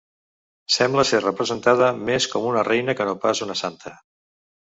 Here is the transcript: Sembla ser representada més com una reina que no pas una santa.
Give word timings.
Sembla 0.75 1.03
ser 1.09 1.19
representada 1.25 1.89
més 2.07 2.27
com 2.33 2.49
una 2.53 2.65
reina 2.69 2.97
que 3.01 3.09
no 3.11 3.15
pas 3.27 3.45
una 3.49 3.59
santa. 3.61 3.95